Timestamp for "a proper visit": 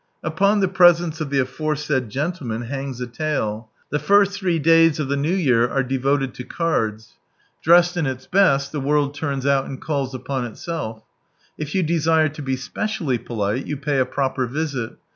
13.99-14.93